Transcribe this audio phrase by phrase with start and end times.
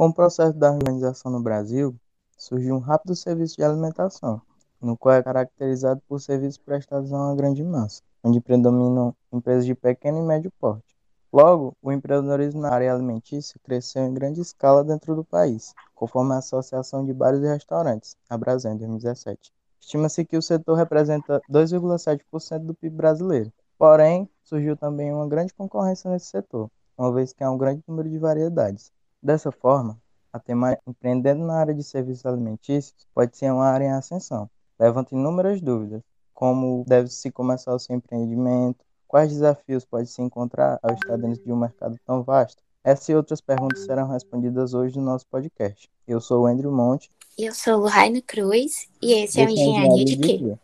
[0.00, 1.94] Com o processo da urbanização no Brasil,
[2.34, 4.40] surgiu um rápido serviço de alimentação,
[4.80, 9.74] no qual é caracterizado por serviços prestados a uma grande massa, onde predominam empresas de
[9.74, 10.96] pequeno e médio porte.
[11.30, 16.38] Logo, o empreendedorismo na área alimentícia cresceu em grande escala dentro do país, conforme a
[16.38, 19.52] Associação de Bares e Restaurantes, a Brasem, em 2017.
[19.78, 23.52] Estima-se que o setor representa 2,7% do PIB brasileiro.
[23.76, 28.08] Porém, surgiu também uma grande concorrência nesse setor, uma vez que há um grande número
[28.08, 28.90] de variedades.
[29.22, 30.00] Dessa forma,
[30.32, 34.48] a temática empreendendo na área de serviços alimentícios pode ser uma área em ascensão.
[34.78, 40.94] Levanta inúmeras dúvidas, como deve-se começar o seu empreendimento, quais desafios pode se encontrar ao
[40.94, 42.62] estar dentro de um mercado tão vasto.
[42.82, 45.90] Essas e outras perguntas serão respondidas hoje no nosso podcast.
[46.08, 47.10] Eu sou o Andrew Monte.
[47.36, 50.58] Eu sou o Raino Cruz e esse, é o Engenharia de Quê?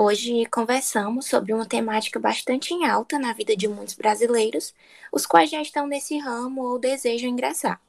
[0.00, 4.72] Hoje conversamos sobre uma temática bastante em alta na vida de muitos brasileiros,
[5.10, 7.80] os quais já estão nesse ramo ou desejam ingressar.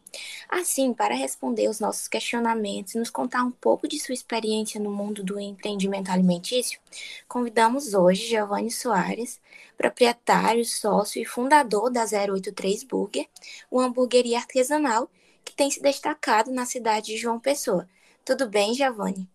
[0.49, 4.89] Assim, para responder os nossos questionamentos e nos contar um pouco de sua experiência no
[4.89, 6.79] mundo do empreendimento alimentício,
[7.27, 9.39] convidamos hoje Giovanni Soares,
[9.77, 13.27] proprietário, sócio e fundador da 083 Burger,
[13.69, 15.07] uma hamburgueria artesanal
[15.45, 17.87] que tem se destacado na cidade de João Pessoa.
[18.25, 19.29] Tudo bem, Giovanni?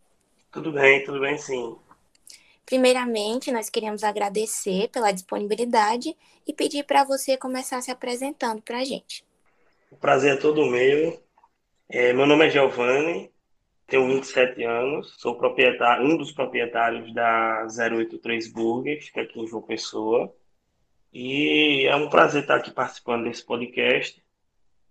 [0.51, 1.77] Tudo bem, tudo bem sim.
[2.67, 8.85] Primeiramente, nós queríamos agradecer pela disponibilidade e pedir para você começar se apresentando para a
[8.85, 9.25] gente.
[9.91, 11.23] O prazer é todo meu.
[11.89, 13.31] É, meu nome é Giovanni,
[13.87, 19.47] tenho 27 anos, sou proprietário, um dos proprietários da 083 Burgers, que é aqui em
[19.47, 20.35] João Pessoa.
[21.13, 24.25] E é um prazer estar aqui participando desse podcast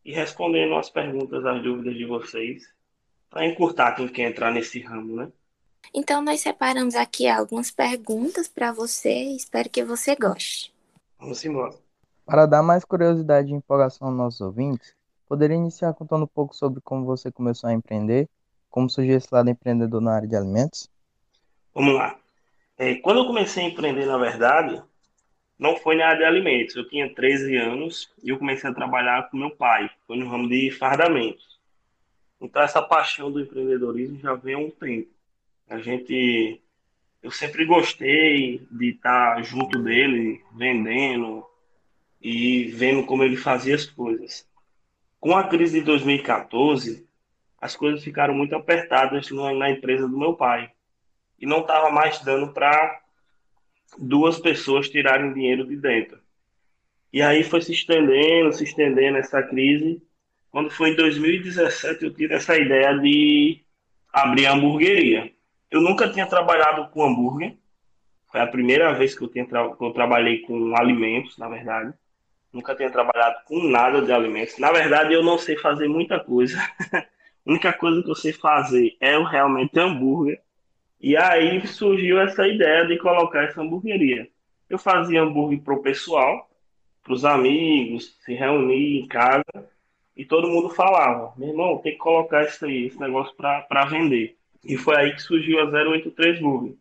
[0.05, 2.63] e respondendo as perguntas, as dúvidas de vocês,
[3.29, 5.31] para encurtar quem quer entrar nesse ramo, né?
[5.93, 10.73] Então, nós separamos aqui algumas perguntas para você e espero que você goste.
[11.19, 11.73] Vamos embora.
[12.25, 14.95] Para dar mais curiosidade e empolgação aos nossos ouvintes,
[15.27, 18.29] poderia iniciar contando um pouco sobre como você começou a empreender,
[18.69, 20.89] como surgiu esse lado empreendedor na área de alimentos?
[21.73, 22.17] Vamos lá.
[22.77, 24.81] É, quando eu comecei a empreender, na verdade,
[25.59, 26.75] não foi na área de alimentos.
[26.75, 29.89] Eu tinha 13 anos e eu comecei a trabalhar com meu pai.
[30.07, 31.59] Foi no ramo de fardamentos.
[32.41, 35.09] Então, essa paixão do empreendedorismo já vem há um tempo.
[35.69, 36.61] A gente,
[37.21, 41.45] eu sempre gostei de estar junto dele, vendendo
[42.21, 44.47] e vendo como ele fazia as coisas.
[45.19, 47.07] Com a crise de 2014,
[47.59, 50.71] as coisas ficaram muito apertadas na empresa do meu pai
[51.39, 53.01] e não estava mais dando para
[53.97, 56.19] duas pessoas tirarem dinheiro de dentro.
[57.11, 60.01] E aí foi se estendendo, se estendendo essa crise.
[60.49, 63.61] Quando foi em 2017, eu tive essa ideia de
[64.11, 65.32] abrir a hamburgueria.
[65.73, 67.57] Eu nunca tinha trabalhado com hambúrguer.
[68.31, 71.91] Foi a primeira vez que eu, tinha tra que eu trabalhei com alimentos, na verdade.
[72.53, 74.59] Nunca tinha trabalhado com nada de alimentos.
[74.59, 76.59] Na verdade, eu não sei fazer muita coisa.
[76.93, 77.05] a
[77.43, 80.39] única coisa que eu sei fazer é o realmente hambúrguer.
[81.01, 84.29] E aí surgiu essa ideia de colocar essa hamburgueria.
[84.69, 86.51] Eu fazia hambúrguer para o pessoal,
[87.03, 89.43] para os amigos, se reunir em casa,
[90.15, 94.37] e todo mundo falava: meu irmão, tem que colocar aí, esse negócio para vender.
[94.63, 96.75] E foi aí que surgiu a 083 Burger.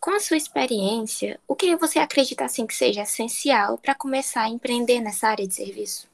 [0.00, 4.48] Com a sua experiência, o que você acredita assim que seja essencial para começar a
[4.48, 6.08] empreender nessa área de serviço?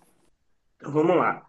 [0.76, 1.46] Então vamos lá.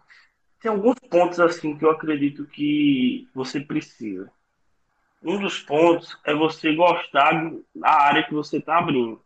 [0.60, 4.30] Tem alguns pontos assim que eu acredito que você precisa.
[5.22, 9.20] Um dos pontos é você gostar da área que você está abrindo.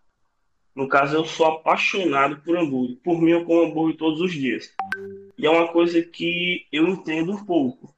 [0.75, 2.97] No caso, eu sou apaixonado por hambúrguer.
[3.03, 4.73] Por mim, eu como hambúrguer todos os dias.
[5.37, 7.95] E é uma coisa que eu entendo um pouco.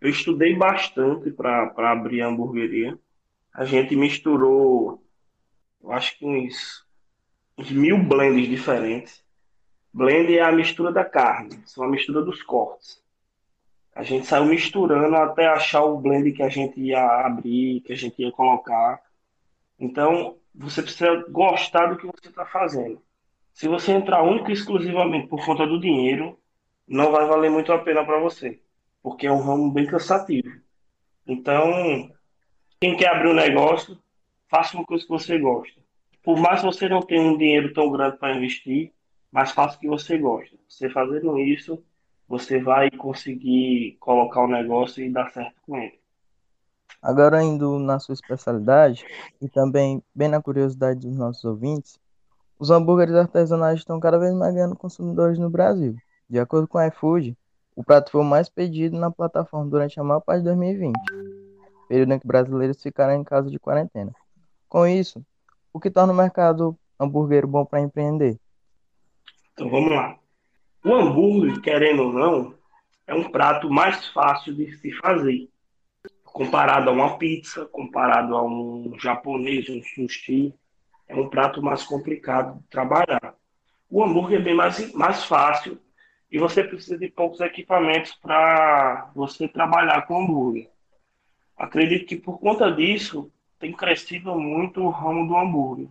[0.00, 2.98] Eu estudei bastante para abrir a hamburgueria.
[3.52, 5.02] A gente misturou,
[5.82, 6.84] eu acho que uns,
[7.56, 9.24] uns mil blends diferentes.
[9.92, 13.02] Blend é a mistura da carne, são a mistura dos cortes.
[13.94, 17.96] A gente saiu misturando até achar o blend que a gente ia abrir, que a
[17.96, 19.00] gente ia colocar.
[19.80, 23.00] Então, você precisa gostar do que você está fazendo.
[23.54, 26.38] Se você entrar único e exclusivamente por conta do dinheiro,
[26.86, 28.60] não vai valer muito a pena para você
[29.06, 30.50] porque é um ramo bem cansativo.
[31.24, 32.10] Então,
[32.80, 33.96] quem quer abrir um negócio,
[34.50, 35.80] faça uma coisa que você gosta.
[36.24, 38.92] Por mais que você não tenha um dinheiro tão grande para investir,
[39.30, 40.56] mas faça o que você gosta.
[40.68, 41.80] Você fazendo isso,
[42.26, 46.00] você vai conseguir colocar o negócio e dar certo com ele.
[47.00, 49.06] Agora, indo na sua especialidade
[49.40, 51.96] e também bem na curiosidade dos nossos ouvintes,
[52.58, 55.94] os hambúrgueres artesanais estão cada vez mais ganhando consumidores no Brasil.
[56.28, 57.36] De acordo com a iFood,
[57.76, 60.94] o prato foi o mais pedido na plataforma durante a maior parte de 2020,
[61.86, 64.12] período em que brasileiros ficaram em casa de quarentena.
[64.66, 65.22] Com isso,
[65.74, 68.40] o que torna o mercado hambúrguer bom para empreender?
[69.52, 70.18] Então vamos lá.
[70.82, 72.54] O hambúrguer, querendo ou não,
[73.06, 75.46] é um prato mais fácil de se fazer.
[76.24, 80.54] Comparado a uma pizza, comparado a um japonês, um sushi,
[81.08, 83.34] é um prato mais complicado de trabalhar.
[83.90, 85.78] O hambúrguer é bem mais, mais fácil
[86.36, 90.68] e você precisa de poucos equipamentos para você trabalhar com hambúrguer.
[91.56, 95.88] Acredito que por conta disso tem crescido muito o ramo do hambúrguer,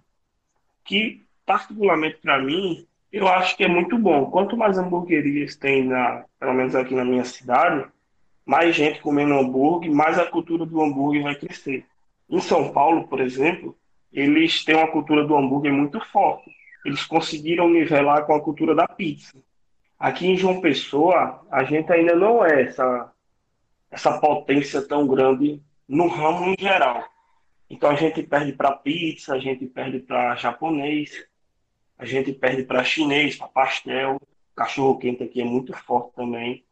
[0.83, 4.29] que particularmente para mim eu acho que é muito bom.
[4.29, 7.83] Quanto mais hamburguerias tem na, pelo menos aqui na minha cidade,
[8.45, 11.87] mais gente comendo hambúrguer, mais a cultura do hambúrguer vai crescer.
[12.29, 13.75] Em São Paulo, por exemplo,
[14.13, 16.51] eles têm uma cultura do hambúrguer muito forte.
[16.85, 19.43] Eles conseguiram nivelar com a cultura da pizza.
[20.05, 23.11] Aqui em João Pessoa, a gente ainda não é essa,
[23.89, 27.03] essa potência tão grande no ramo em geral.
[27.67, 31.27] Então a gente perde para pizza, a gente perde para japonês,
[31.97, 34.21] a gente perde para chinês, para pastel.
[34.55, 36.63] Cachorro quente aqui é muito forte também.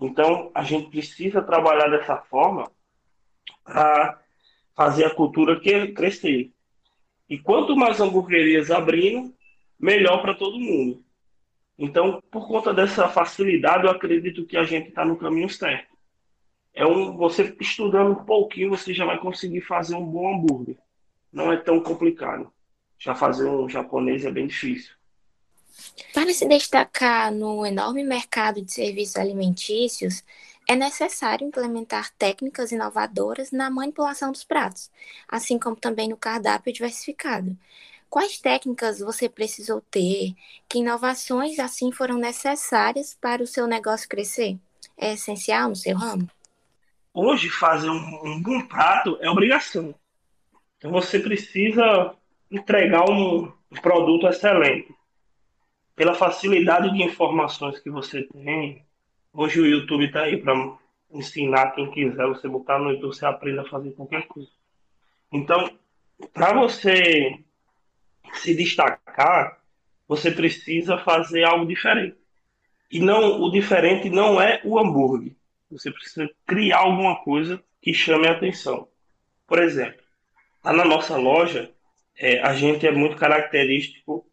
[0.00, 2.68] Então a gente precisa trabalhar dessa forma
[3.62, 4.20] para
[4.74, 6.50] fazer a cultura crescer.
[7.30, 9.32] E quanto mais hamburguerias abrindo,
[9.78, 11.06] melhor para todo mundo.
[11.78, 15.96] Então, por conta dessa facilidade, eu acredito que a gente está no caminho certo.
[16.74, 20.76] É um, você estudando um pouquinho, você já vai conseguir fazer um bom hambúrguer.
[21.32, 22.52] Não é tão complicado.
[22.98, 24.92] Já fazer um japonês é bem difícil.
[26.12, 30.24] Para se destacar no enorme mercado de serviços alimentícios,
[30.66, 34.90] é necessário implementar técnicas inovadoras na manipulação dos pratos,
[35.28, 37.56] assim como também no cardápio diversificado.
[38.10, 40.34] Quais técnicas você precisou ter?
[40.68, 44.58] Que inovações assim foram necessárias para o seu negócio crescer?
[44.96, 46.28] É essencial no seu ramo?
[47.12, 49.94] Hoje, fazer um, um bom prato é obrigação.
[50.76, 52.14] Então, você precisa
[52.50, 54.94] entregar um, um produto excelente.
[55.94, 58.86] Pela facilidade de informações que você tem,
[59.32, 60.54] hoje o YouTube está aí para
[61.10, 62.26] ensinar quem quiser.
[62.28, 64.50] Você botar no YouTube, você aprende a fazer qualquer coisa.
[65.30, 65.70] Então,
[66.32, 67.44] para você
[68.34, 69.58] se destacar,
[70.06, 72.16] você precisa fazer algo diferente.
[72.90, 75.34] E não o diferente não é o hambúrguer.
[75.70, 78.88] Você precisa criar alguma coisa que chame a atenção.
[79.46, 80.02] Por exemplo,
[80.64, 81.70] lá na nossa loja,
[82.16, 84.26] é, a gente é muito característico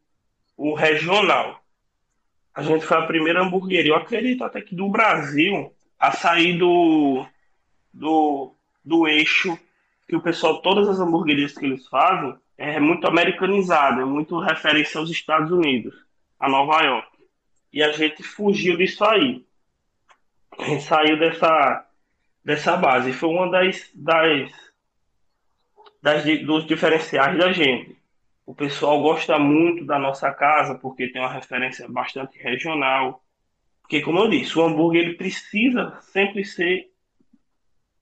[0.55, 1.61] o regional.
[2.53, 7.25] A gente foi a primeira hamburgueria, eu acredito até que do Brasil, a sair do,
[7.93, 9.59] do, do eixo
[10.07, 14.99] que o pessoal, todas as hamburguerias que eles fazem, é muito americanizado, é muito referência
[14.99, 15.93] aos Estados Unidos,
[16.39, 17.07] a Nova York.
[17.71, 19.45] E a gente fugiu disso aí.
[20.57, 21.85] A gente saiu dessa,
[22.43, 23.11] dessa base.
[23.11, 24.51] Foi uma das, das,
[26.01, 27.97] das dos diferenciais da gente.
[28.45, 33.21] O pessoal gosta muito da nossa casa porque tem uma referência bastante regional.
[33.81, 36.89] Porque, como eu disse, o hambúrguer ele precisa sempre ser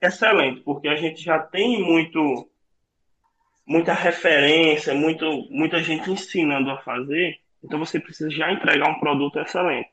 [0.00, 2.48] excelente, porque a gente já tem muito
[3.66, 9.38] muita referência, muito, muita gente ensinando a fazer, então você precisa já entregar um produto
[9.38, 9.90] excelente.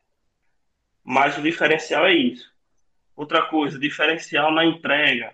[1.04, 2.52] Mas o diferencial é isso.
[3.16, 5.34] Outra coisa, diferencial na entrega.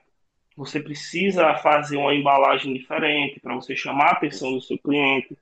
[0.55, 5.37] Você precisa fazer uma embalagem diferente para você chamar a atenção do seu cliente.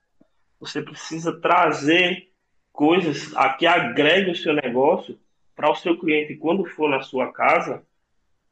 [0.60, 2.30] Você precisa trazer
[2.72, 5.18] coisas a que agreguem o seu negócio
[5.56, 7.82] para o seu cliente, quando for na sua casa,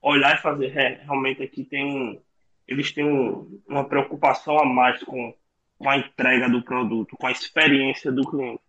[0.02, 2.22] olhar e fazer, é, realmente aqui tem um,
[2.68, 5.34] eles têm um, uma preocupação a mais com,
[5.78, 8.62] com a entrega do produto, com a experiência do cliente.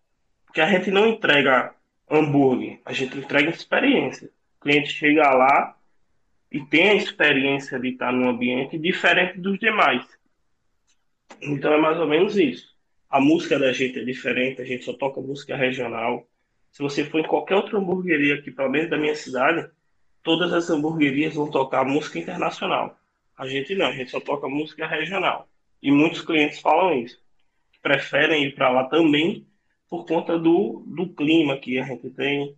[0.47, 1.75] Porque a gente não entrega
[2.11, 4.31] hambúrguer, a gente entrega experiência.
[4.59, 5.77] O cliente chega lá
[6.51, 10.07] e tem a experiência de estar num ambiente diferente dos demais.
[11.43, 12.75] Então é mais ou menos isso.
[13.11, 16.27] A música da gente é diferente, a gente só toca música regional.
[16.71, 19.69] Se você for em qualquer outra hamburgueria aqui, pelo menos da minha cidade,
[20.23, 22.99] todas as hamburguerias vão tocar música internacional.
[23.37, 25.49] A gente não, a gente só toca música regional.
[25.83, 27.21] E muitos clientes falam isso.
[27.83, 29.47] Preferem ir para lá também
[29.89, 32.57] por conta do, do clima que a gente tem.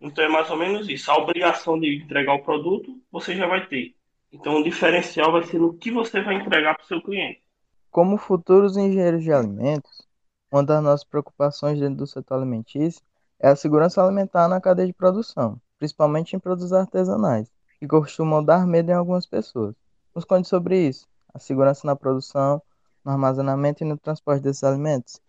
[0.00, 1.10] Então é mais ou menos isso.
[1.10, 3.94] A obrigação de entregar o produto você já vai ter.
[4.32, 7.42] Então o diferencial vai ser no que você vai entregar para o seu cliente.
[7.90, 10.06] Como futuros engenheiros de alimentos,
[10.52, 13.02] uma das nossas preocupações dentro do setor alimentício
[13.40, 18.66] é a segurança alimentar na cadeia de produção, principalmente em produtos artesanais que costumam dar
[18.66, 19.74] medo em algumas pessoas.
[20.14, 22.60] Nos conte sobre isso, a segurança na produção,
[23.04, 25.20] no armazenamento e no transporte desses alimentos.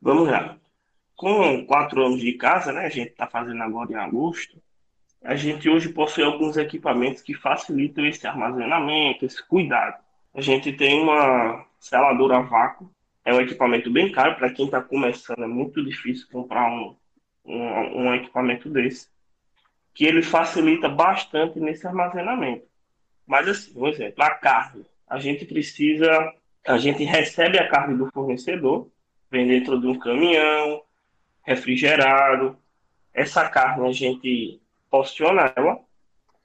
[0.00, 0.56] Vamos lá.
[1.14, 4.60] Com quatro anos de casa, né, a gente está fazendo agora em agosto,
[5.24, 10.00] a gente hoje possui alguns equipamentos que facilitam esse armazenamento, esse cuidado.
[10.34, 12.90] A gente tem uma seladora a vácuo,
[13.24, 16.94] é um equipamento bem caro para quem está começando, é muito difícil comprar um,
[17.44, 19.08] um, um equipamento desse,
[19.96, 22.66] que ele facilita bastante nesse armazenamento.
[23.26, 26.34] Mas assim, por exemplo, a carne, a gente precisa,
[26.66, 28.90] a gente recebe a carne do fornecedor,
[29.30, 30.82] vem dentro de um caminhão,
[31.42, 32.58] refrigerado.
[33.14, 34.60] Essa carne a gente
[34.90, 35.80] posiciona ela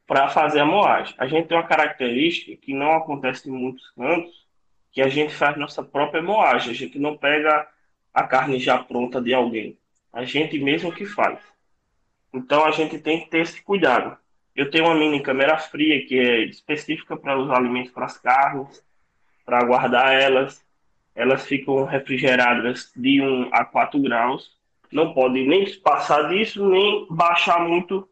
[0.07, 1.13] para fazer a moagem.
[1.17, 4.47] A gente tem uma característica que não acontece em muitos cantos,
[4.93, 6.71] que a gente faz nossa própria moagem.
[6.71, 7.67] A gente não pega
[8.13, 9.77] a carne já pronta de alguém.
[10.13, 11.37] A gente mesmo que faz.
[12.33, 14.17] Então a gente tem que ter esse cuidado.
[14.55, 18.83] Eu tenho uma mini câmera fria que é específica para os alimentos para as carnes,
[19.45, 20.63] para guardar elas.
[21.15, 24.51] Elas ficam refrigeradas de 1 a 4 graus.
[24.91, 28.07] Não pode nem passar disso, nem baixar muito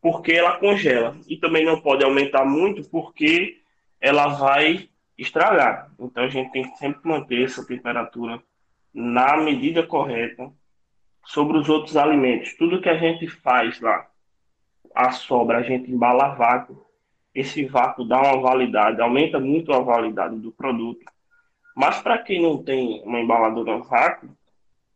[0.00, 1.16] porque ela congela.
[1.28, 3.60] E também não pode aumentar muito porque
[4.00, 5.90] ela vai estragar.
[5.98, 8.42] Então a gente tem que sempre manter essa temperatura
[8.92, 10.50] na medida correta
[11.24, 12.54] sobre os outros alimentos.
[12.54, 14.08] Tudo que a gente faz lá,
[14.94, 16.86] a sobra, a gente embala vácuo.
[17.34, 21.04] Esse vácuo dá uma validade, aumenta muito a validade do produto.
[21.76, 24.28] Mas para quem não tem uma embaladora vácuo,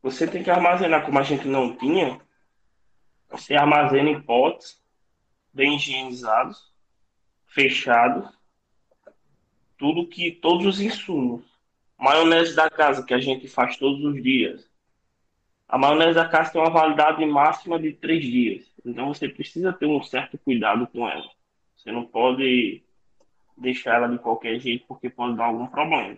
[0.02, 2.20] você tem que armazenar como a gente não tinha.
[3.30, 4.82] Você armazena em potes
[5.52, 6.72] bem higienizados,
[7.46, 8.28] fechados,
[9.78, 11.44] tudo que todos os insumos.
[11.96, 14.68] Maionese da casa que a gente faz todos os dias.
[15.68, 18.72] A maionese da casa tem uma validade máxima de três dias.
[18.84, 21.28] Então você precisa ter um certo cuidado com ela.
[21.76, 22.82] Você não pode
[23.56, 26.16] deixar ela de qualquer jeito porque pode dar algum problema.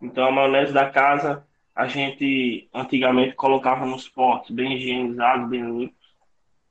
[0.00, 6.16] Então a maionese da casa a gente antigamente colocava nos potes bem higienizados, bem limpos,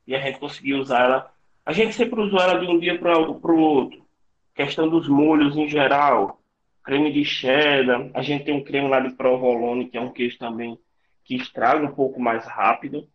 [0.08, 3.18] e a gente conseguia usar ela a gente sempre usou ela de um dia para
[3.20, 4.06] o outro.
[4.54, 6.40] Questão dos molhos em geral,
[6.84, 8.08] creme de cheddar.
[8.14, 10.78] A gente tem um creme lá de provolone, que é um queijo também
[11.26, 13.10] que estraga um pouco mais rápido.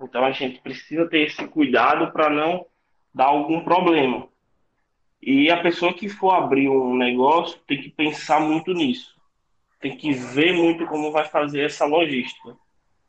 [0.00, 2.64] Então a gente precisa ter esse cuidado para não
[3.12, 4.26] dar algum problema.
[5.20, 9.14] E a pessoa que for abrir um negócio tem que pensar muito nisso.
[9.78, 12.56] Tem que ver muito como vai fazer essa logística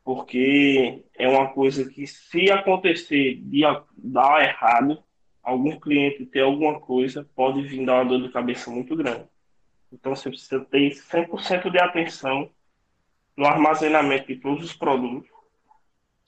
[0.09, 3.61] porque é uma coisa que se acontecer de
[3.95, 5.03] dar errado,
[5.43, 9.25] algum cliente ter alguma coisa, pode vir dar uma dor de cabeça muito grande.
[9.93, 12.49] Então você precisa ter 100% de atenção
[13.39, 15.29] no armazenamento de todos os produtos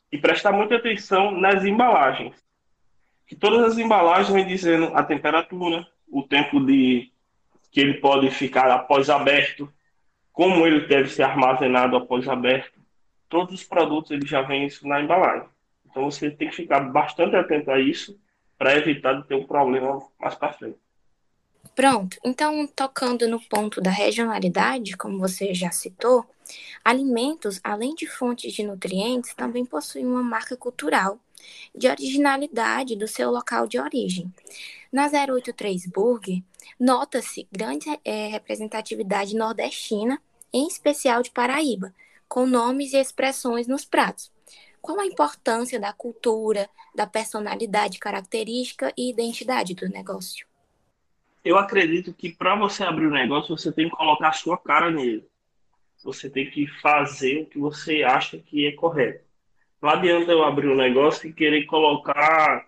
[0.09, 2.33] e prestar muita atenção nas embalagens.
[3.27, 7.11] Que todas as embalagens vêm dizendo a temperatura, o tempo de
[7.69, 9.69] que ele pode ficar após aberto,
[10.31, 12.79] como ele deve ser armazenado após aberto
[13.27, 15.47] todos os produtos eles já vêm isso na embalagem.
[15.89, 18.17] Então você tem que ficar bastante atento a isso
[18.57, 20.77] para evitar de ter um problema mais para frente.
[21.75, 26.25] Pronto, então tocando no ponto da regionalidade, como você já citou,
[26.83, 31.19] alimentos, além de fontes de nutrientes, também possuem uma marca cultural
[31.75, 34.31] de originalidade do seu local de origem.
[34.91, 36.41] Na 083 Burger,
[36.79, 40.21] nota-se grande é, representatividade nordestina,
[40.53, 41.93] em especial de Paraíba,
[42.27, 44.31] com nomes e expressões nos pratos.
[44.81, 50.45] Qual a importância da cultura, da personalidade característica e identidade do negócio?
[51.43, 54.91] Eu acredito que para você abrir um negócio, você tem que colocar a sua cara
[54.91, 55.27] nele.
[56.03, 59.23] Você tem que fazer o que você acha que é correto.
[59.81, 62.67] Não adianta eu abrir um negócio e querer colocar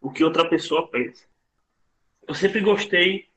[0.00, 1.26] o que outra pessoa pensa.
[2.26, 3.28] Eu sempre gostei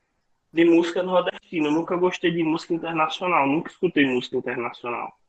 [0.52, 5.20] de música nordestina, eu nunca gostei de música internacional, nunca escutei música internacional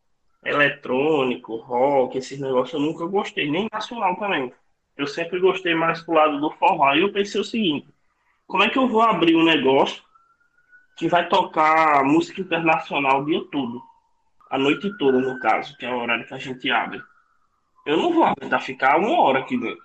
[0.44, 4.52] eletrônico, rock, esses negócios eu nunca gostei, nem nacional também.
[4.98, 6.90] Eu sempre gostei mais pro lado do forró.
[6.90, 7.88] Aí eu pensei o seguinte:
[8.48, 10.04] como é que eu vou abrir um negócio
[10.98, 13.82] que vai tocar música internacional o dia todo?
[14.52, 17.02] A noite toda, no caso, que é o horário que a gente abre.
[17.86, 19.82] Eu não vou aguentar ficar uma hora aqui dentro.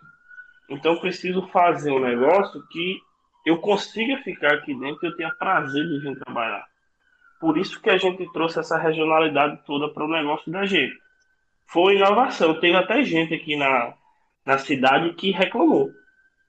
[0.69, 3.01] Então preciso fazer um negócio que
[3.47, 6.67] eu consiga ficar aqui dentro e eu tenha prazer de vir trabalhar.
[7.39, 10.99] Por isso que a gente trouxe essa regionalidade toda para o negócio da gente.
[11.67, 12.59] Foi inovação.
[12.59, 13.95] Teve até gente aqui na,
[14.45, 15.93] na cidade que reclamou.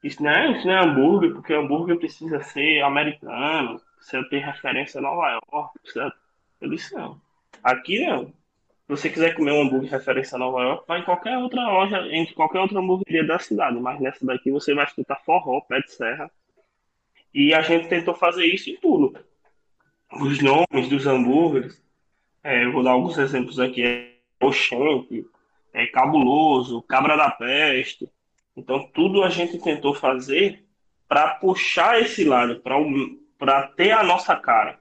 [0.03, 4.97] Isso não, é, isso não é hambúrguer, porque hambúrguer precisa ser americano, precisa ter referência
[4.97, 5.79] a Nova York.
[5.83, 6.11] Precisa...
[6.59, 7.26] Eu disse não.
[7.67, 8.27] Aqui não.
[8.27, 8.33] Se
[8.87, 12.25] você quiser comer um hambúrguer referência a Nova York, vai em qualquer outra loja, em
[12.27, 13.77] qualquer outra hambúrgueria da cidade.
[13.77, 16.31] Mas nessa daqui você vai escutar forró, pé de serra
[17.33, 19.19] E a gente tentou fazer isso em tudo.
[20.13, 21.83] Os nomes dos hambúrgueres,
[22.41, 25.25] é, eu vou dar alguns exemplos aqui, é Oxente,
[25.73, 28.09] é Cabuloso, Cabra da Peste.
[28.55, 30.65] Então, tudo a gente tentou fazer
[31.05, 32.61] para puxar esse lado,
[33.37, 34.79] para ter a nossa cara.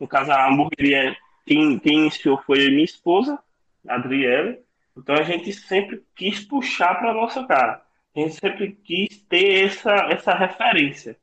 [0.00, 3.38] No caso, a hamburgueria, quem, quem iniciou foi minha esposa,
[3.86, 4.58] Adriele.
[4.96, 7.82] Então, a gente sempre quis puxar para nossa cara.
[8.14, 11.16] A gente sempre quis ter essa, essa referência.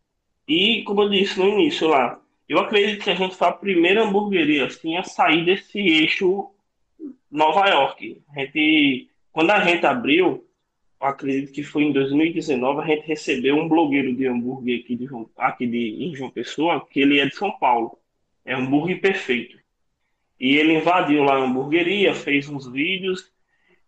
[0.47, 4.03] E, como eu disse no início lá, eu acredito que a gente foi a primeira
[4.03, 6.51] hamburgueria assim, a sair desse eixo
[7.29, 8.21] Nova York.
[8.35, 10.47] A gente, quando a gente abriu,
[10.99, 15.67] acredito que foi em 2019, a gente recebeu um blogueiro de hambúrguer aqui, de, aqui
[15.67, 17.97] de, em João Pessoa, que ele é de São Paulo.
[18.45, 19.62] É hambúrguer perfeito.
[20.43, 23.31] E ele invadiu lá a hamburgueria, fez uns vídeos,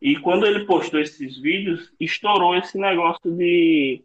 [0.02, 4.02] e quando ele postou esses vídeos, estourou esse negócio de,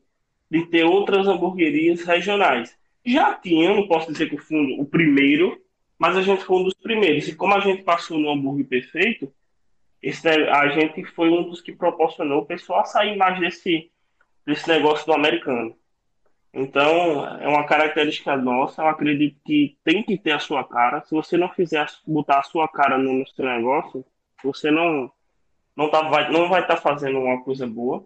[0.50, 2.76] de ter outras hamburguerias regionais.
[3.06, 5.62] Já tinha, não posso dizer que fundo, o primeiro,
[5.96, 7.28] mas a gente foi um dos primeiros.
[7.28, 9.32] E como a gente passou no hambúrguer perfeito,
[10.02, 13.92] esse, a gente foi um dos que proporcionou o pessoal a sair mais desse,
[14.44, 15.76] desse negócio do americano.
[16.52, 18.82] Então, é uma característica nossa.
[18.82, 21.00] Eu acredito que tem que ter a sua cara.
[21.02, 24.04] Se você não fizer botar a sua cara no, seu negócio,
[24.42, 25.10] você não
[25.76, 28.04] não tá vai não vai estar tá fazendo uma coisa boa,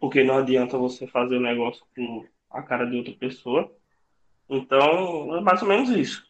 [0.00, 3.72] porque não adianta você fazer o negócio com a cara de outra pessoa.
[4.48, 6.24] Então, é mais ou menos isso.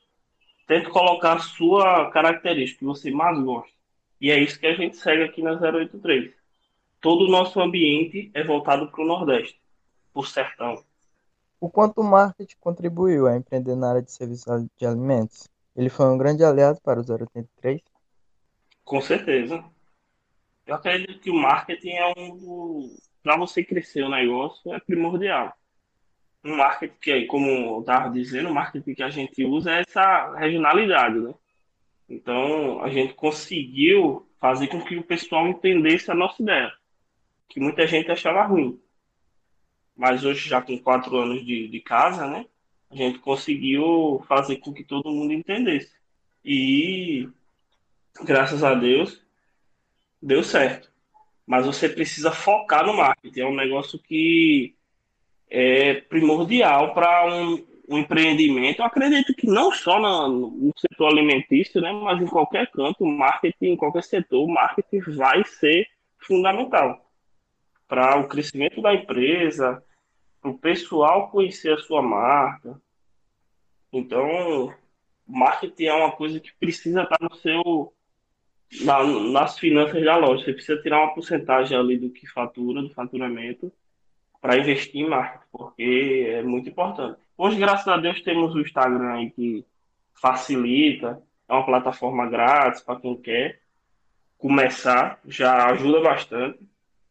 [0.67, 3.73] Tente colocar a sua característica que você mais gosta.
[4.21, 6.33] E é isso que a gente segue aqui na 083.
[7.00, 9.61] Todo o nosso ambiente é voltado para o Nordeste,
[10.14, 10.83] o sertão.
[11.61, 15.49] O quanto o marketing contribuiu a empreender na área de serviços de alimentos?
[15.76, 17.80] Ele foi um grande aliado para o 083?
[18.85, 19.64] Com certeza.
[20.66, 22.97] Eu acredito que o marketing é um.
[23.23, 25.52] Para você crescer o negócio, é primordial.
[26.44, 30.35] Um marketing que, como eu estava dizendo, o marketing que a gente usa é essa
[30.37, 31.35] regionalidade, né?
[32.08, 36.71] Então, a gente conseguiu fazer com que o pessoal entendesse a nossa ideia,
[37.49, 38.78] que muita gente achava ruim.
[39.97, 42.47] Mas hoje, já com quatro anos de, de casa, né,
[42.91, 45.93] a gente conseguiu fazer com que todo mundo entendesse.
[46.45, 47.28] E,
[48.23, 49.23] graças a Deus,
[50.21, 50.93] deu certo.
[51.47, 53.41] Mas você precisa focar no marketing.
[53.41, 54.75] É um negócio que
[55.49, 61.80] é primordial para um, o empreendimento, eu acredito que não só no, no setor alimentício,
[61.80, 65.87] né, mas em qualquer canto, marketing, em qualquer setor, o marketing vai ser
[66.19, 67.03] fundamental
[67.86, 69.82] para o crescimento da empresa,
[70.40, 72.80] para o pessoal conhecer a sua marca.
[73.92, 74.75] Então,
[75.26, 77.92] marketing é uma coisa que precisa estar no seu
[78.82, 80.44] na, nas finanças da loja.
[80.44, 83.73] Você precisa tirar uma porcentagem ali do que fatura, do faturamento,
[84.40, 87.18] para investir em marketing, porque é muito importante.
[87.36, 89.64] Hoje, graças a Deus, temos o Instagram aí que
[90.14, 93.60] facilita, é uma plataforma grátis para quem quer
[94.38, 96.58] começar, já ajuda bastante.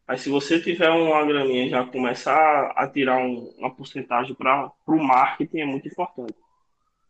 [0.08, 5.04] Mas se você tiver uma graninha já começar a tirar um, uma porcentagem para o
[5.04, 6.36] marketing é muito importante.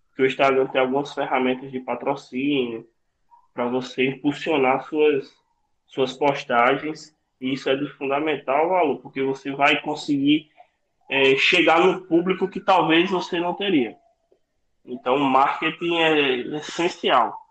[0.10, 2.88] Porque o Instagram tem algumas ferramentas de patrocínio
[3.54, 5.34] para você impulsionar suas,
[5.88, 10.50] suas postagens e isso é de fundamental valor, porque você vai conseguir
[11.10, 13.98] é, chegar no público que talvez você não teria.
[14.86, 17.43] Então, marketing é essencial.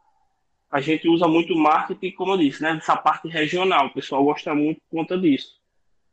[0.72, 3.88] A gente usa muito marketing, como eu disse, né, dessa parte regional.
[3.88, 5.60] O pessoal gosta muito por conta disso.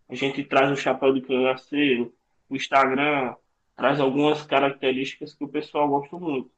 [0.10, 2.14] A gente traz o chapéu de cangaceiro,
[2.50, 3.36] o Instagram,
[3.74, 6.52] traz algumas características que o pessoal gosta muito.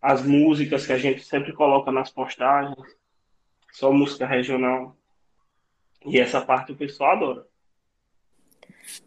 [0.00, 2.96] As músicas que a gente sempre coloca nas postagens,
[3.70, 4.96] só música regional.
[6.06, 7.46] E essa parte o pessoal adora.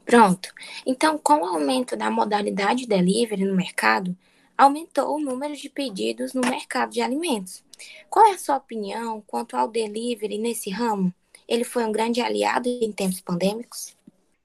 [0.05, 0.53] Pronto.
[0.85, 4.15] Então, com o aumento da modalidade delivery no mercado,
[4.55, 7.67] aumentou o número de pedidos no mercado de alimentos.
[8.09, 11.13] Qual é a sua opinião quanto ao delivery nesse ramo?
[11.47, 13.97] Ele foi um grande aliado em tempos pandêmicos?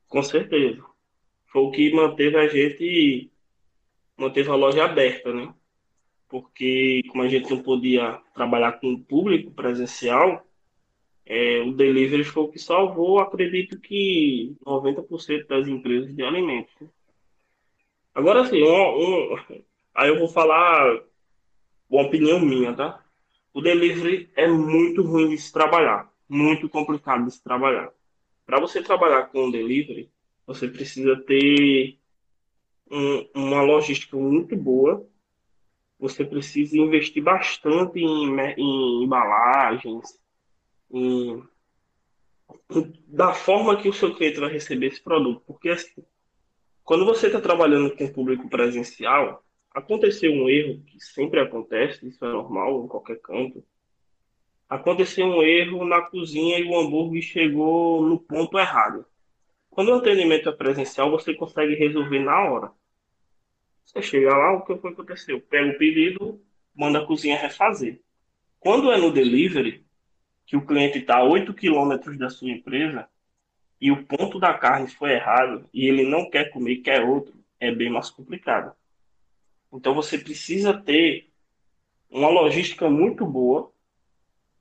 [0.09, 0.83] Com certeza.
[1.47, 3.31] Foi o que manteve a gente,
[4.16, 5.55] manteve a loja aberta, né?
[6.29, 10.44] Porque como a gente não podia trabalhar com o público presencial,
[11.27, 16.75] é, o delivery foi o que salvou, acredito que 90% das empresas de alimentos.
[18.14, 19.37] Agora sim, um, um,
[19.94, 21.03] aí eu vou falar
[21.88, 23.04] uma opinião minha, tá?
[23.55, 27.88] O delivery é muito ruim de se trabalhar, muito complicado de se trabalhar.
[28.45, 30.11] Para você trabalhar com o delivery,
[30.45, 31.97] você precisa ter
[32.90, 35.07] um, uma logística muito boa,
[36.01, 40.19] você precisa investir bastante em, em embalagens,
[43.07, 45.45] da forma que o seu cliente vai receber esse produto.
[45.47, 46.05] Porque assim,
[46.83, 49.43] quando você está trabalhando com público presencial,
[49.74, 53.64] aconteceu um erro que sempre acontece, isso é normal em qualquer canto.
[54.68, 59.04] Aconteceu um erro na cozinha e o hambúrguer chegou no ponto errado.
[59.68, 62.72] Quando o atendimento é presencial, você consegue resolver na hora.
[63.84, 65.40] Você chega lá, o que foi aconteceu?
[65.40, 66.40] Pega o pedido,
[66.74, 68.00] manda a cozinha refazer.
[68.60, 69.84] Quando é no delivery,
[70.46, 73.08] que o cliente está a 8 quilômetros da sua empresa
[73.80, 77.70] e o ponto da carne foi errado e ele não quer comer, quer outro, é
[77.70, 78.74] bem mais complicado.
[79.74, 81.28] Então você precisa ter
[82.08, 83.72] uma logística muito boa,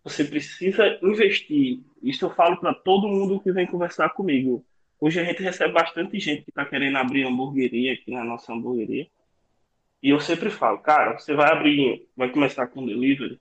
[0.03, 1.81] você precisa investir.
[2.01, 4.65] Isso eu falo para todo mundo que vem conversar comigo.
[4.99, 9.07] Hoje a gente recebe bastante gente que está querendo abrir hamburgueria aqui na nossa hamburgueria.
[10.01, 13.39] E eu sempre falo, cara, você vai abrir, vai começar com delivery,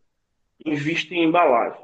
[0.64, 1.82] investe em embalagem.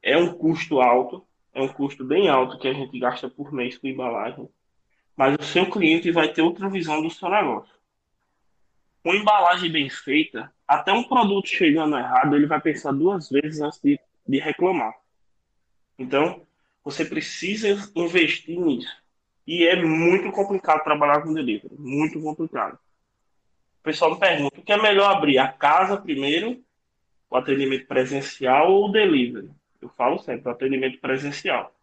[0.00, 3.76] É um custo alto, é um custo bem alto que a gente gasta por mês
[3.76, 4.48] com embalagem,
[5.16, 7.77] mas o seu cliente vai ter outra visão do seu negócio.
[9.02, 13.80] Com embalagem bem feita, até um produto chegando errado, ele vai pensar duas vezes antes
[13.80, 14.94] de, de reclamar.
[15.98, 16.46] Então,
[16.84, 18.96] você precisa investir nisso.
[19.46, 21.74] E é muito complicado trabalhar com delivery.
[21.78, 22.78] Muito complicado.
[23.80, 25.38] O pessoal me pergunta: o que é melhor abrir?
[25.38, 26.62] A casa primeiro,
[27.30, 29.50] o atendimento presencial ou o delivery?
[29.80, 31.74] Eu falo sempre: o atendimento presencial.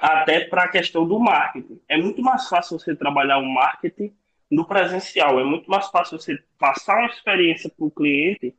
[0.00, 1.80] Até para a questão do marketing.
[1.88, 4.14] É muito mais fácil você trabalhar o marketing
[4.50, 5.38] no presencial.
[5.38, 8.54] É muito mais fácil você passar uma experiência para o cliente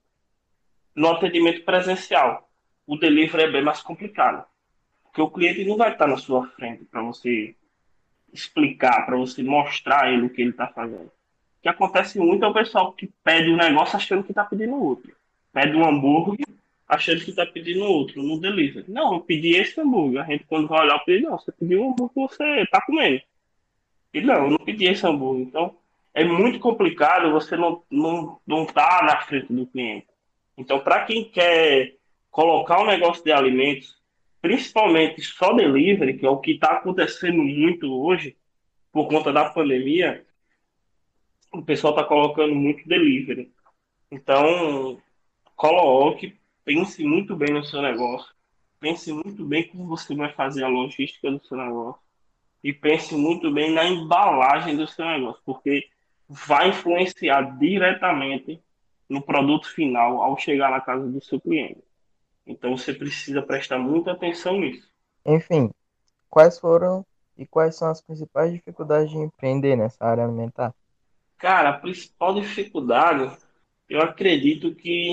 [0.96, 2.50] no atendimento presencial.
[2.86, 4.46] O delivery é bem mais complicado.
[5.04, 7.56] Porque o cliente não vai estar na sua frente para você
[8.32, 11.08] explicar, para você mostrar ele o que ele está fazendo.
[11.08, 14.76] O que acontece muito é o pessoal que pede um negócio achando que está pedindo
[14.76, 15.14] outro.
[15.52, 16.46] Pede um hambúrguer
[16.88, 18.86] achando que está pedindo outro no delivery.
[18.90, 20.22] Não, eu pedi esse hambúrguer.
[20.22, 23.22] A gente, quando vai olhar, pedi, não, você pediu um hambúrguer que você está comendo.
[24.14, 25.48] E não, eu não pedi esse hambúrguer.
[25.48, 25.76] Então,
[26.14, 30.08] é muito complicado você não, não, não tá na frente do cliente.
[30.58, 31.96] Então, para quem quer
[32.30, 34.00] colocar um negócio de alimentos
[34.42, 38.38] principalmente só delivery, que é o que está acontecendo muito hoje,
[38.92, 40.26] por conta da pandemia,
[41.52, 43.52] o pessoal está colocando muito delivery.
[44.12, 45.00] Então,
[45.56, 48.34] coloque, pense muito bem no seu negócio,
[48.80, 52.02] pense muito bem como você vai fazer a logística do seu negócio
[52.64, 55.88] e pense muito bem na embalagem do seu negócio, porque
[56.30, 58.62] vai influenciar diretamente
[59.10, 61.84] no produto final ao chegar na casa do seu cliente.
[62.46, 64.88] Então você precisa prestar muita atenção nisso.
[65.26, 65.72] Enfim,
[66.30, 67.04] quais foram
[67.36, 70.74] e quais são as principais dificuldades de empreender nessa área alimentar?
[71.38, 73.36] Cara, a principal dificuldade,
[73.88, 75.10] eu acredito que,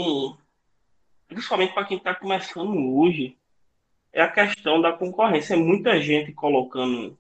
[1.29, 3.39] principalmente para quem está começando hoje,
[4.13, 5.55] é a questão da concorrência.
[5.55, 7.17] É muita gente colocando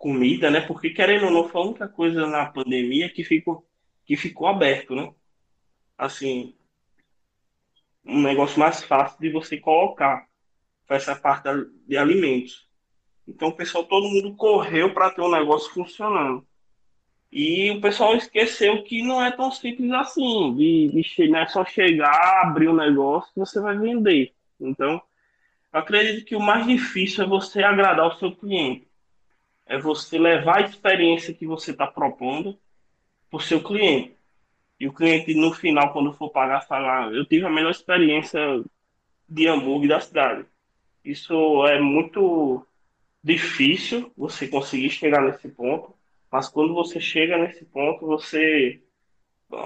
[0.00, 0.62] comida, né?
[0.62, 3.66] Porque, querendo ou não, foi a única coisa na pandemia que ficou,
[4.06, 5.12] que ficou aberto, né?
[5.96, 6.54] Assim,
[8.04, 10.26] um negócio mais fácil de você colocar
[10.86, 11.48] para essa parte
[11.86, 12.66] de alimentos.
[13.28, 16.46] Então o pessoal, todo mundo correu para ter um negócio funcionando.
[17.30, 21.62] E o pessoal esqueceu que não é tão simples assim, de, de não é só
[21.64, 24.32] chegar, abrir um negócio você vai vender.
[24.58, 24.94] Então,
[25.72, 28.89] eu acredito que o mais difícil é você agradar o seu cliente.
[29.70, 32.58] É você levar a experiência que você está propondo
[33.30, 34.16] para o seu cliente.
[34.80, 38.40] E o cliente, no final, quando for pagar, falar: Eu tive a melhor experiência
[39.28, 40.44] de hambúrguer da cidade.
[41.04, 42.66] Isso é muito
[43.22, 45.94] difícil você conseguir chegar nesse ponto,
[46.32, 48.82] mas quando você chega nesse ponto, você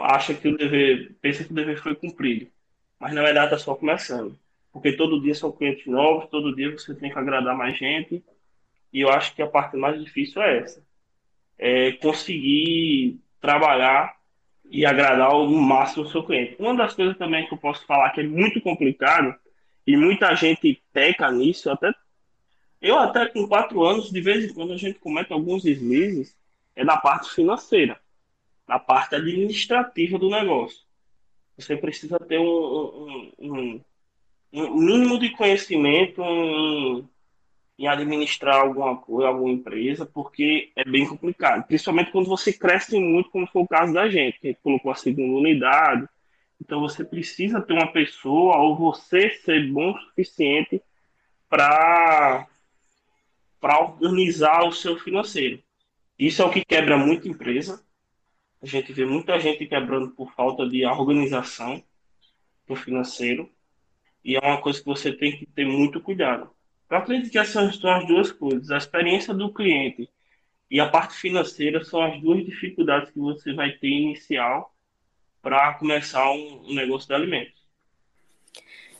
[0.02, 2.50] acha que o dever, pensa que o dever foi cumprido.
[2.98, 4.38] Mas na verdade está só começando.
[4.72, 8.22] Porque todo dia são clientes novos, todo dia você tem que agradar mais gente.
[8.94, 10.80] E eu acho que a parte mais difícil é essa.
[11.58, 14.16] É conseguir trabalhar
[14.70, 16.54] e agradar ao máximo o seu cliente.
[16.60, 19.34] Uma das coisas também que eu posso falar que é muito complicado
[19.84, 21.92] e muita gente peca nisso, até
[22.80, 26.36] eu até com quatro anos, de vez em quando a gente comete alguns deslizes,
[26.76, 27.98] é na parte financeira,
[28.68, 30.84] na parte administrativa do negócio.
[31.56, 33.80] Você precisa ter um, um, um,
[34.52, 37.08] um mínimo de conhecimento em
[37.78, 41.66] em administrar alguma coisa, alguma empresa, porque é bem complicado.
[41.66, 45.38] Principalmente quando você cresce muito, como foi o caso da gente, que colocou a segunda
[45.38, 46.08] unidade.
[46.60, 50.80] Então você precisa ter uma pessoa ou você ser bom o suficiente
[51.48, 52.46] para
[53.60, 55.58] para organizar o seu financeiro.
[56.18, 57.82] Isso é o que quebra muita empresa.
[58.62, 61.82] A gente vê muita gente quebrando por falta de organização
[62.68, 63.50] do financeiro.
[64.22, 66.53] E é uma coisa que você tem que ter muito cuidado.
[66.90, 68.70] Eu acredito que essas são as duas coisas.
[68.70, 70.08] A experiência do cliente
[70.70, 74.74] e a parte financeira são as duas dificuldades que você vai ter inicial
[75.40, 77.64] para começar um, um negócio de alimentos.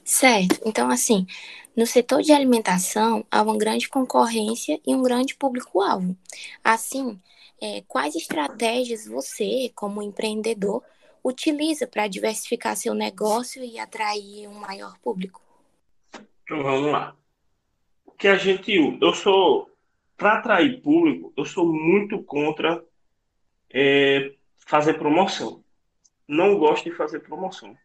[0.05, 0.61] Certo.
[0.67, 1.27] Então, assim,
[1.75, 6.17] no setor de alimentação há uma grande concorrência e um grande público-alvo.
[6.63, 7.19] Assim,
[7.61, 10.83] é, quais estratégias você, como empreendedor,
[11.25, 15.41] utiliza para diversificar seu negócio e atrair um maior público?
[16.45, 17.17] Então vamos lá.
[18.19, 18.73] Que a gente.
[19.01, 19.71] Eu sou.
[20.17, 22.85] Para atrair público, eu sou muito contra
[23.69, 24.33] é,
[24.65, 25.65] fazer promoção.
[26.27, 27.77] Não gosto de fazer promoção.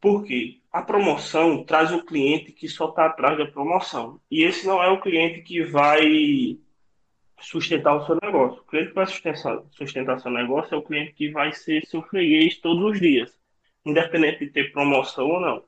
[0.00, 0.60] Por quê?
[0.72, 4.20] A promoção traz o cliente que só está atrás da promoção.
[4.30, 6.58] E esse não é o cliente que vai
[7.40, 8.60] sustentar o seu negócio.
[8.62, 12.02] O cliente que vai sustentar, sustentar seu negócio é o cliente que vai ser seu
[12.02, 13.36] freguês todos os dias,
[13.84, 15.64] independente de ter promoção ou não.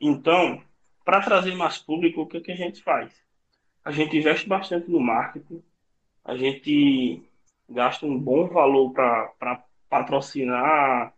[0.00, 0.62] Então,
[1.04, 3.12] para trazer mais público, o que, que a gente faz?
[3.84, 5.62] A gente investe bastante no marketing,
[6.24, 7.22] a gente
[7.68, 11.14] gasta um bom valor para patrocinar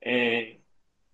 [0.00, 0.56] é,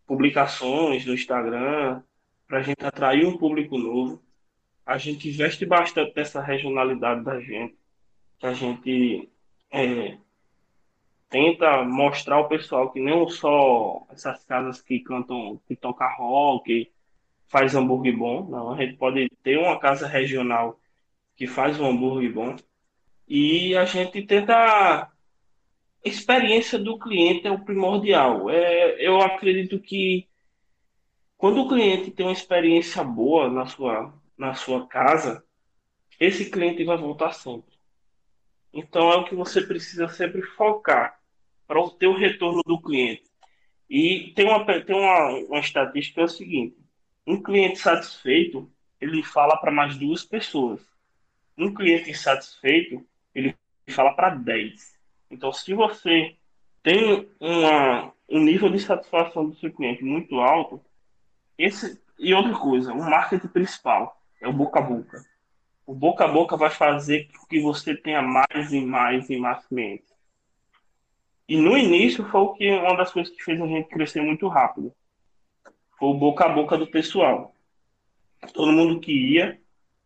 [0.06, 2.02] publicações no Instagram,
[2.46, 4.22] para a gente atrair um público novo
[4.86, 7.76] a gente investe bastante nessa regionalidade da gente,
[8.38, 9.28] que a gente
[9.68, 10.16] é,
[11.28, 16.92] tenta mostrar ao pessoal que não só essas casas que cantam, que tocam rock,
[17.48, 20.78] faz hambúrguer bom, não, a gente pode ter uma casa regional
[21.36, 22.56] que faz um hambúrguer bom
[23.28, 25.10] e a gente tenta
[26.04, 28.48] experiência do cliente é o primordial.
[28.48, 30.28] É, eu acredito que
[31.36, 35.42] quando o cliente tem uma experiência boa na sua na sua casa,
[36.20, 37.74] esse cliente vai voltar sempre.
[38.72, 41.18] Então é o que você precisa sempre focar
[41.66, 43.24] para o retorno do cliente.
[43.88, 46.76] E tem uma, tem uma, uma estatística é o seguinte:
[47.26, 50.80] um cliente satisfeito ele fala para mais duas pessoas.
[51.56, 53.56] Um cliente insatisfeito ele
[53.88, 54.98] fala para dez.
[55.30, 56.36] Então, se você
[56.82, 60.80] tem uma, um nível de satisfação do seu cliente muito alto,
[61.58, 65.24] esse e outra coisa, o marketing principal é o boca a boca.
[65.84, 70.14] O boca a boca vai fazer que você tenha mais e mais e mais clientes.
[71.48, 74.48] E no início foi o que uma das coisas que fez a gente crescer muito
[74.48, 74.92] rápido.
[75.98, 77.54] Foi o boca a boca do pessoal.
[78.52, 79.60] Todo mundo que ia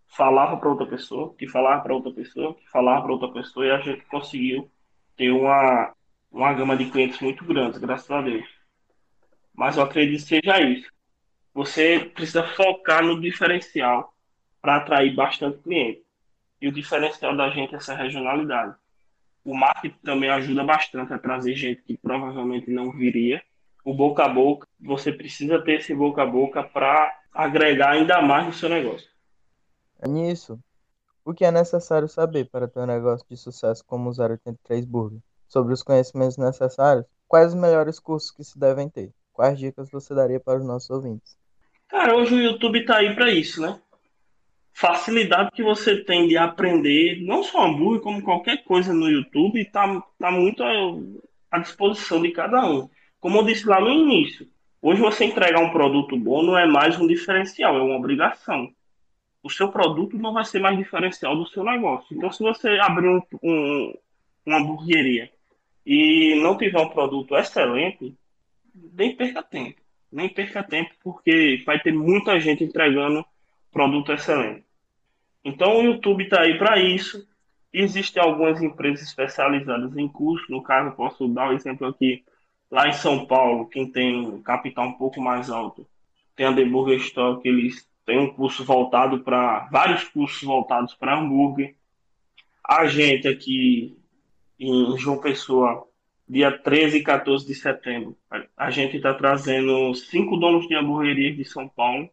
[0.07, 3.71] falava para outra pessoa, que falava para outra pessoa, que falava para outra pessoa e
[3.71, 4.71] a gente conseguiu
[5.17, 5.93] ter uma
[6.31, 8.47] uma gama de clientes muito grande, graças a Deus.
[9.53, 10.91] Mas eu acredito que seja isso.
[11.53, 14.15] Você precisa focar no diferencial
[14.63, 16.03] para atrair bastante cliente.
[16.61, 18.77] E o diferencial da gente é essa regionalidade.
[19.45, 23.43] O marketing também ajuda bastante a trazer gente que provavelmente não viria.
[23.85, 28.47] O boca a boca, você precisa ter esse boca a boca para agregar ainda mais
[28.47, 29.09] no seu negócio.
[30.01, 30.59] É nisso.
[31.25, 35.21] O que é necessário saber para ter um negócio de sucesso como o 083 Burger?
[35.49, 39.13] Sobre os conhecimentos necessários, quais os melhores cursos que se devem ter?
[39.33, 41.37] Quais dicas você daria para os nossos ouvintes?
[41.89, 43.81] Cara, hoje o YouTube está aí para isso, né?
[44.81, 50.03] facilidade que você tem de aprender, não só hambúrguer, como qualquer coisa no YouTube, está
[50.19, 50.63] tá muito
[51.51, 52.89] à disposição de cada um.
[53.21, 54.49] Como eu disse lá no início,
[54.81, 58.73] hoje você entregar um produto bom não é mais um diferencial, é uma obrigação.
[59.43, 62.17] O seu produto não vai ser mais diferencial do seu negócio.
[62.17, 63.95] Então, se você abrir um, um,
[64.45, 65.31] uma hamburgueria
[65.85, 68.15] e não tiver um produto excelente,
[68.75, 69.81] nem perca tempo.
[70.13, 73.25] Nem perca tempo, porque vai ter muita gente entregando
[73.71, 74.65] produto excelente.
[75.45, 77.27] Então o YouTube está aí para isso.
[77.73, 80.51] Existem algumas empresas especializadas em curso.
[80.51, 82.25] No caso, posso dar um exemplo aqui.
[82.71, 85.87] Lá em São Paulo, quem tem capital um pouco mais alto,
[86.37, 89.69] tem a The Burger Store, que eles têm um curso voltado para.
[89.71, 91.75] vários cursos voltados para hambúrguer.
[92.65, 93.99] A gente aqui
[94.59, 95.87] em João Pessoa,
[96.29, 98.17] dia 13 e 14 de setembro,
[98.57, 102.09] a gente está trazendo cinco donos de hamburguerias de São Paulo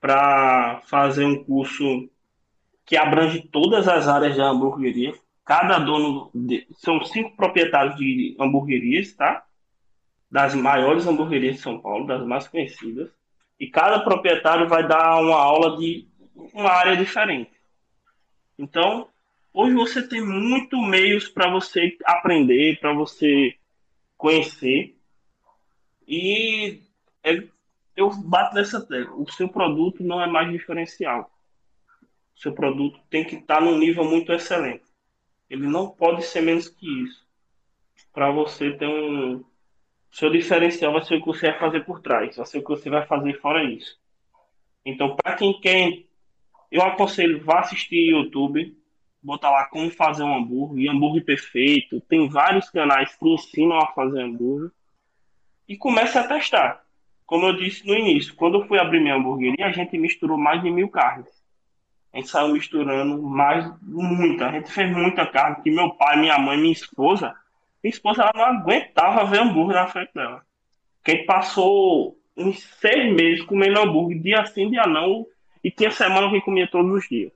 [0.00, 2.08] para fazer um curso
[2.86, 5.12] que abrange todas as áreas da hamburgueria.
[5.44, 9.44] Cada dono de, são cinco proprietários de hamburguerias, tá?
[10.30, 13.10] Das maiores hamburguerias de São Paulo, das mais conhecidas.
[13.58, 16.06] E cada proprietário vai dar uma aula de
[16.52, 17.50] uma área diferente.
[18.58, 19.08] Então,
[19.52, 23.54] hoje você tem muito meios para você aprender, para você
[24.16, 24.96] conhecer.
[26.06, 26.82] E
[27.22, 27.42] é,
[27.96, 29.14] eu bato nessa tecla.
[29.16, 31.30] O seu produto não é mais diferencial
[32.38, 34.84] seu produto tem que estar num nível muito excelente.
[35.50, 37.26] Ele não pode ser menos que isso.
[38.12, 39.44] Para você ter um.
[40.10, 42.70] Seu diferencial vai ser o que você vai fazer por trás, vai ser o que
[42.70, 43.98] você vai fazer fora isso.
[44.84, 46.04] Então, para quem quer,
[46.70, 48.76] eu aconselho, vá assistir YouTube,
[49.22, 52.00] bota lá como fazer um hambúrguer, hambúrguer perfeito.
[52.02, 54.70] Tem vários canais que ensinam a fazer hambúrguer.
[55.68, 56.82] E comece a testar.
[57.26, 60.62] Como eu disse no início, quando eu fui abrir minha hamburgueria, a gente misturou mais
[60.62, 61.28] de mil carnes.
[62.10, 64.48] A gente saiu misturando mais, muita.
[64.48, 67.34] A gente fez muita carne, que meu pai, minha mãe, minha esposa,
[67.88, 70.42] minha esposa ela não aguentava ver hambúrguer na frente dela.
[71.02, 75.26] Que a gente passou uns seis meses comendo hambúrguer, dia sim, dia não,
[75.64, 77.32] e tinha semana que comia todos os dias.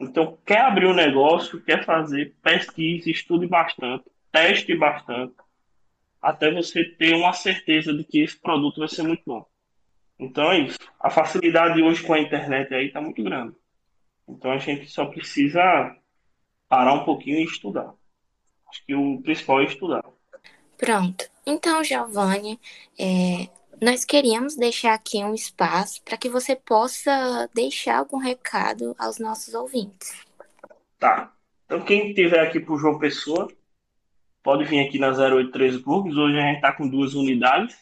[0.00, 5.34] Então, quer abrir um negócio, quer fazer, pesquise, estude bastante, teste bastante,
[6.20, 9.46] até você ter uma certeza de que esse produto vai ser muito bom.
[10.18, 10.78] Então é isso.
[11.00, 13.54] A facilidade hoje com a internet aí está muito grande.
[14.28, 15.96] Então a gente só precisa
[16.68, 17.92] parar um pouquinho e estudar.
[18.72, 20.02] Acho que o principal é estudar.
[20.78, 21.28] Pronto.
[21.46, 22.58] Então, Giovanni,
[22.98, 23.46] é,
[23.78, 29.52] nós queríamos deixar aqui um espaço para que você possa deixar algum recado aos nossos
[29.52, 30.24] ouvintes.
[30.98, 31.30] Tá.
[31.66, 33.46] Então, quem estiver aqui por João Pessoa,
[34.42, 36.16] pode vir aqui na 083 Burgos.
[36.16, 37.76] Hoje a gente está com duas unidades.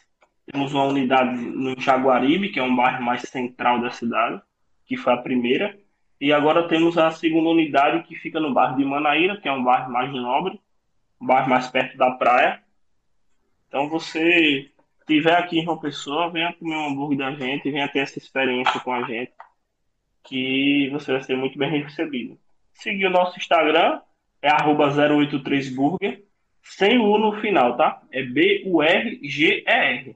[0.51, 4.41] Temos uma unidade no Jaguaribe, que é um bairro mais central da cidade,
[4.85, 5.79] que foi a primeira.
[6.19, 9.63] E agora temos a segunda unidade, que fica no bairro de Manaíra, que é um
[9.63, 10.59] bairro mais nobre,
[11.21, 12.61] um bairro mais perto da praia.
[13.67, 17.99] Então, você estiver aqui em João Pessoa, venha comer um hambúrguer da gente, venha ter
[17.99, 19.31] essa experiência com a gente,
[20.23, 22.37] que você vai ser muito bem recebido.
[22.73, 24.01] Seguir o nosso Instagram,
[24.41, 26.23] é 083burger,
[26.63, 28.01] sem o no final, tá?
[28.11, 30.15] É B-U-R-G-E-R.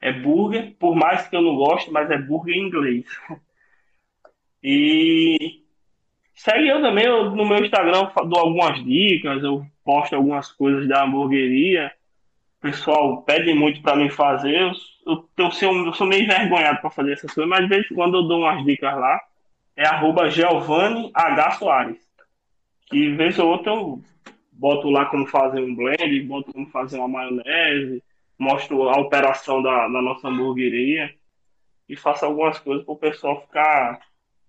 [0.00, 3.04] É burger, por mais que eu não goste, mas é burger em inglês.
[4.68, 5.62] E
[6.36, 11.02] segue eu também, eu, no meu Instagram dou algumas dicas, eu posto algumas coisas da
[11.02, 11.92] hamburgueria
[12.66, 14.60] pessoal pede muito para mim fazer.
[14.60, 14.72] Eu,
[15.06, 17.94] eu, eu, sou, eu sou meio envergonhado para fazer essas coisas, mas de vez em
[17.94, 19.20] quando eu dou umas dicas lá.
[19.76, 21.50] É arroba Giovanni H.
[21.52, 21.98] Soares.
[22.86, 24.02] Que vez ou outra eu
[24.52, 28.02] boto lá como fazer um blend, boto como fazer uma maionese,
[28.38, 31.12] mostro a operação da, da nossa hamburgueria
[31.88, 34.00] e faço algumas coisas para o pessoal ficar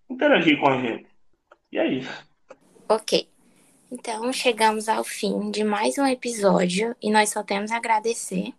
[0.09, 1.07] interagir com a gente.
[1.71, 2.27] E é isso.
[2.87, 3.27] Ok.
[3.91, 8.53] Então, chegamos ao fim de mais um episódio e nós só temos a agradecer.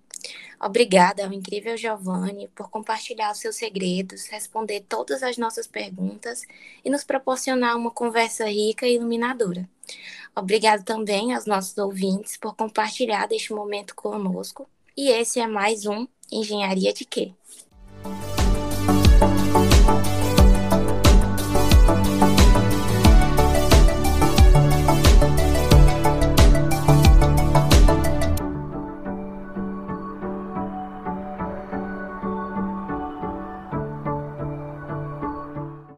[0.60, 6.42] Obrigada ao incrível Giovanni por compartilhar os seus segredos, responder todas as nossas perguntas
[6.84, 9.68] e nos proporcionar uma conversa rica e iluminadora.
[10.34, 14.68] Obrigado também aos nossos ouvintes por compartilhar deste momento conosco.
[14.96, 17.32] E esse é mais um Engenharia de Quê?